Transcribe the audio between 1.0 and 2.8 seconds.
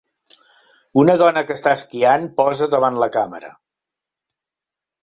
Una dona que està esquiant posa